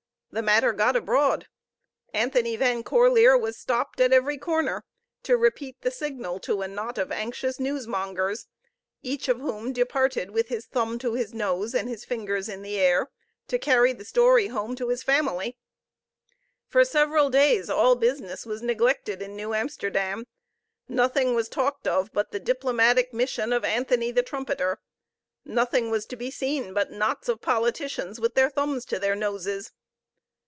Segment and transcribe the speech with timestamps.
[0.33, 1.47] The matter got abroad;
[2.13, 4.85] Anthony Van Corlear was stopped at every corner
[5.23, 8.47] to repeat the signal to a knot of anxious newsmongers,
[9.03, 12.77] each of whom departed with his thumb to his nose and his fingers in the
[12.79, 13.09] air,
[13.49, 15.57] to carry the story home of his family.
[16.69, 20.25] For several days all business was neglected in New Amsterdam;
[20.87, 24.79] nothing was talked of but the diplomatic mission of Anthony the Trumpeter,
[25.43, 29.73] nothing was to be seen but knots of politicians with their thumbs to their noses.